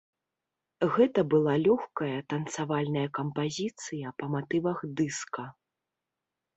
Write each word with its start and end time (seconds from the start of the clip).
Гэта 0.95 1.21
была 1.33 1.53
лёгкая 1.65 2.17
танцавальная 2.35 3.05
кампазіцыя 3.21 4.17
па 4.21 4.25
матывах 4.35 4.77
дыска. 4.99 5.43